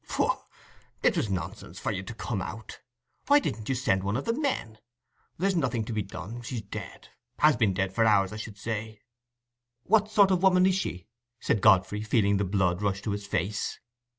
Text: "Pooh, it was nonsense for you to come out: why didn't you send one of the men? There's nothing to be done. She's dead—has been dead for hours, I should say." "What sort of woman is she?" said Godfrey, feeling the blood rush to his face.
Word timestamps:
"Pooh, 0.07 0.31
it 1.03 1.15
was 1.15 1.29
nonsense 1.29 1.77
for 1.77 1.91
you 1.91 2.01
to 2.01 2.15
come 2.15 2.41
out: 2.41 2.79
why 3.27 3.37
didn't 3.37 3.69
you 3.69 3.75
send 3.75 4.03
one 4.03 4.17
of 4.17 4.25
the 4.25 4.33
men? 4.33 4.79
There's 5.37 5.55
nothing 5.55 5.85
to 5.85 5.93
be 5.93 6.01
done. 6.01 6.41
She's 6.41 6.63
dead—has 6.63 7.55
been 7.55 7.75
dead 7.75 7.93
for 7.93 8.03
hours, 8.03 8.33
I 8.33 8.37
should 8.37 8.57
say." 8.57 9.01
"What 9.83 10.09
sort 10.09 10.31
of 10.31 10.41
woman 10.41 10.65
is 10.65 10.73
she?" 10.73 11.05
said 11.39 11.61
Godfrey, 11.61 12.01
feeling 12.01 12.37
the 12.37 12.43
blood 12.45 12.81
rush 12.81 13.03
to 13.03 13.11
his 13.11 13.27
face. 13.27 13.77